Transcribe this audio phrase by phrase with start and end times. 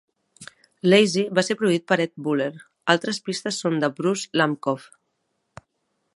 [0.93, 2.49] "Lazy" va ser produït per Ed Buller,
[2.95, 4.91] altres pistes són de Bruce Lampcov.